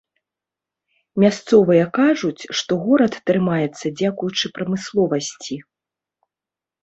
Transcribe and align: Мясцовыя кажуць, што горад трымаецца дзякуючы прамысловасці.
Мясцовыя 1.23 1.83
кажуць, 1.97 2.43
што 2.61 2.73
горад 2.85 3.13
трымаецца 3.31 3.85
дзякуючы 3.99 4.45
прамысловасці. 4.55 5.55